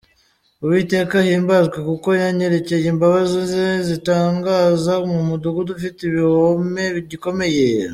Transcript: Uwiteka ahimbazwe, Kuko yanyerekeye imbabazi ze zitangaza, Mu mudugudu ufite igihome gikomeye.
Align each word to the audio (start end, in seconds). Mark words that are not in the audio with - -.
Uwiteka 0.63 1.13
ahimbazwe, 1.23 1.77
Kuko 1.87 2.07
yanyerekeye 2.21 2.85
imbabazi 2.93 3.39
ze 3.51 3.67
zitangaza, 3.87 4.93
Mu 5.11 5.19
mudugudu 5.27 5.69
ufite 5.77 5.99
igihome 6.05 6.83
gikomeye. 7.11 7.69